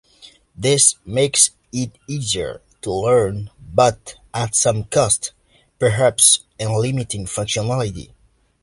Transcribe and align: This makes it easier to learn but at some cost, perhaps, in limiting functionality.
This 0.55 0.95
makes 1.05 1.51
it 1.71 1.95
easier 2.07 2.63
to 2.81 2.91
learn 2.91 3.51
but 3.59 4.15
at 4.33 4.55
some 4.55 4.85
cost, 4.85 5.31
perhaps, 5.77 6.39
in 6.57 6.73
limiting 6.75 7.27
functionality. 7.27 8.11